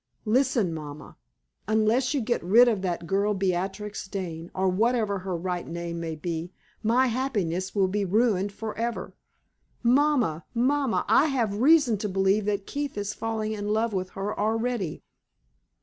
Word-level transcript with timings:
Listen, 0.25 0.73
mamma. 0.73 1.15
Unless 1.67 2.15
you 2.15 2.21
get 2.21 2.43
rid 2.43 2.67
of 2.67 2.81
that 2.81 3.05
girl 3.05 3.35
Beatrix 3.35 4.07
Dane 4.07 4.49
or 4.55 4.67
whatever 4.67 5.19
her 5.19 5.37
right 5.37 5.67
name 5.67 5.99
may 5.99 6.15
be 6.15 6.51
my 6.81 7.05
happiness 7.05 7.75
will 7.75 7.87
be 7.87 8.03
ruined 8.03 8.51
forever. 8.51 9.13
Mamma! 9.83 10.43
mamma! 10.55 11.05
I 11.07 11.25
have 11.27 11.59
reason 11.61 11.99
to 11.99 12.09
believe 12.09 12.45
that 12.45 12.65
Keith 12.65 12.97
is 12.97 13.13
falling 13.13 13.51
in 13.51 13.67
love 13.67 13.93
with 13.93 14.09
her 14.17 14.35
already!" 14.39 15.03